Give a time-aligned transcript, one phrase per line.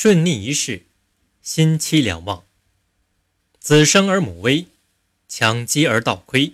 [0.00, 0.86] 顺逆一世，
[1.42, 2.44] 心期两旺。
[3.58, 4.66] 子生而母危，
[5.26, 6.52] 强饥而道亏，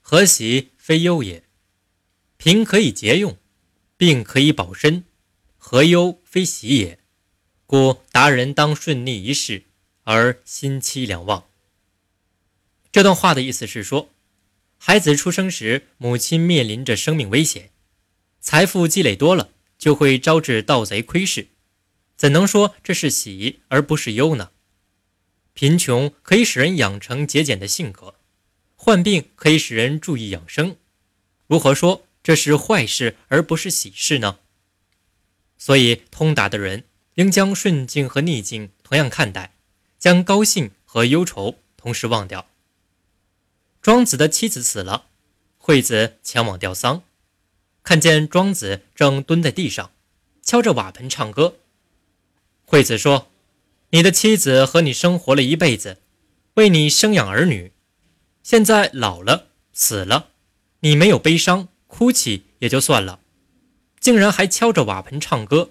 [0.00, 1.44] 何喜非忧也？
[2.38, 3.36] 贫可以节用，
[3.98, 5.04] 病可以保身，
[5.58, 6.98] 何忧非喜也？
[7.66, 9.64] 故达人当顺逆一世，
[10.04, 11.44] 而心期两旺。
[12.90, 14.08] 这段话的意思是说，
[14.78, 17.68] 孩子出生时，母亲面临着生命危险，
[18.40, 21.48] 财富积累多了，就会招致盗贼窥视，
[22.18, 24.50] 怎能说这是喜而不是忧呢？
[25.54, 28.16] 贫穷可以使人养成节俭的性格，
[28.74, 30.76] 患病可以使人注意养生，
[31.46, 34.40] 如何说这是坏事而不是喜事呢？
[35.56, 39.54] 所以，通达的人应将顺境和逆境同样看待，
[40.00, 42.48] 将高兴和忧愁同时忘掉。
[43.80, 45.06] 庄子的妻子死了，
[45.56, 47.04] 惠子前往吊丧，
[47.84, 49.92] 看见庄子正蹲在地上，
[50.42, 51.58] 敲着瓦盆唱歌。
[52.70, 53.30] 惠子说
[53.92, 56.02] ：“你的妻子和你生活了一辈子，
[56.56, 57.72] 为你生养儿女，
[58.42, 60.32] 现在老了死了，
[60.80, 63.20] 你没有悲伤哭泣也就算了，
[63.98, 65.70] 竟然还敲着瓦盆唱歌，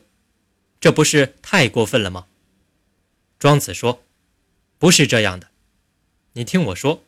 [0.80, 2.26] 这不是太过分了吗？”
[3.38, 4.02] 庄子说
[4.80, 5.50] ：“不是这样的，
[6.34, 7.04] 你听我说。”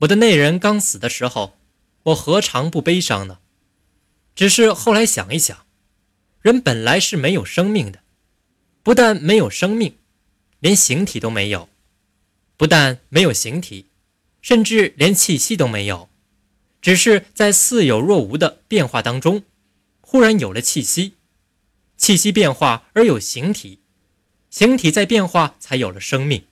[0.00, 1.56] 我的内人刚死的时候，
[2.02, 3.38] 我何尝不悲伤呢？
[4.34, 5.64] 只是后来想一想，
[6.42, 8.00] 人本来是没有生命的，
[8.88, 9.98] 不但没有生命，
[10.60, 11.68] 连形体都没有；
[12.56, 13.84] 不但没有形体，
[14.40, 16.08] 甚至连气息都没有。
[16.80, 19.42] 只是在似有若无的变化当中，
[20.00, 21.16] 忽然有了气息，
[21.98, 23.80] 气息变化而有形体，
[24.48, 26.44] 形体在变化才有了生命。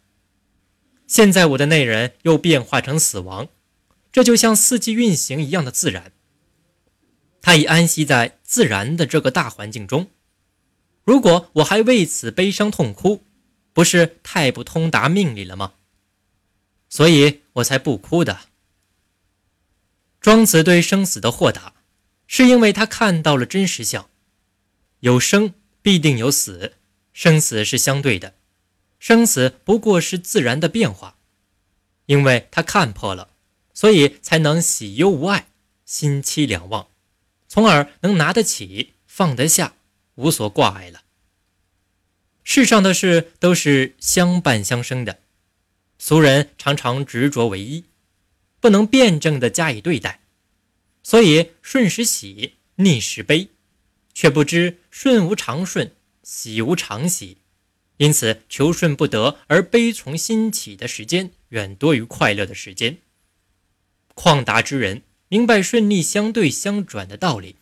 [1.07, 3.49] 现在我的内人又变化成死亡，
[4.13, 6.13] 这就像四季运行一样的自然。
[7.41, 10.11] 他已安息在自然的这个大环境中。
[11.07, 13.25] 如果我还为此悲伤痛哭，
[13.73, 15.75] 不是太不通达命理了吗？
[16.89, 18.41] 所以我才不哭的。
[20.21, 21.75] 庄子对生死的豁达，
[22.27, 24.11] 是因为他看到了真实相：
[24.99, 26.75] 有生必定有死，
[27.13, 28.35] 生死是相对的。
[28.99, 31.19] 生死不过是自然的变化，
[32.07, 33.29] 因为他看破了，
[33.73, 35.47] 所以才能喜忧无碍，
[35.85, 36.89] 心期两忘，
[37.47, 39.77] 从而能拿得起，放得下，
[40.17, 41.05] 无所挂碍了。
[42.45, 45.21] 世上的事都是相伴相生的，
[45.99, 47.85] 俗人常常执着唯一，
[48.61, 50.21] 不能辩证的加以对待，
[51.03, 53.49] 所以顺时喜，逆时悲，
[54.15, 57.39] 却不知顺无常顺，喜无常喜。
[57.97, 62.99] 因此，求顺不得而悲从心起的时间远多于快乐的时间。
[64.15, 67.57] 旷达之人明白顺逆相对相转的道理，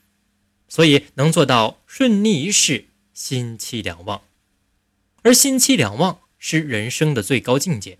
[0.68, 4.22] 所以能做到顺逆一世，心期两旺。
[5.22, 7.98] 而心期两旺是人生的最高境界。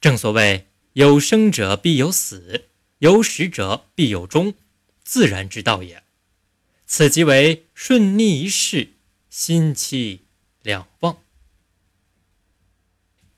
[0.00, 2.66] 正所谓有生者必有死，
[2.98, 4.54] 有始者必有终，
[5.04, 6.02] 自然之道也。
[6.86, 8.94] 此即为顺逆一世，
[9.30, 10.20] 心期。
[10.62, 11.21] 两旺。